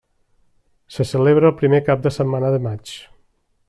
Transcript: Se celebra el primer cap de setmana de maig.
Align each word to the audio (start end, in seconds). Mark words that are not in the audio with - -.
Se 0.95 1.05
celebra 1.11 1.51
el 1.51 1.59
primer 1.61 1.83
cap 1.91 2.03
de 2.09 2.15
setmana 2.19 2.53
de 2.57 2.65
maig. 2.69 2.99